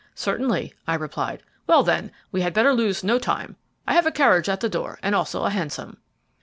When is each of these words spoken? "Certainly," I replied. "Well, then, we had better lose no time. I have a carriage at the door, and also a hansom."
"Certainly," 0.15 0.73
I 0.87 0.95
replied. 0.95 1.43
"Well, 1.67 1.83
then, 1.83 2.09
we 2.31 2.41
had 2.41 2.55
better 2.55 2.73
lose 2.73 3.03
no 3.03 3.19
time. 3.19 3.55
I 3.87 3.93
have 3.93 4.07
a 4.07 4.11
carriage 4.11 4.49
at 4.49 4.59
the 4.59 4.67
door, 4.67 4.97
and 5.03 5.13
also 5.13 5.43
a 5.43 5.51
hansom." 5.51 5.97